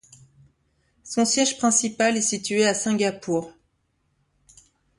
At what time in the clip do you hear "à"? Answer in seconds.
2.65-2.73